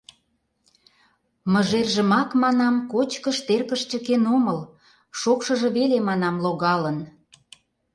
Мыжержымак, 1.51 2.29
манам, 2.43 2.75
кочкыш 2.91 3.37
теркыш 3.47 3.81
чыкен 3.89 4.23
омыл, 4.35 4.59
шокшыжо 5.19 5.67
веле, 5.77 5.97
манам, 6.09 6.35
логалын. 6.45 6.97